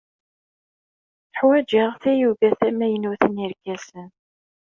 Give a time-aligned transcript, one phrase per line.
[1.39, 4.09] Ḥwajeɣ tayuga tamaynut n yerkasen.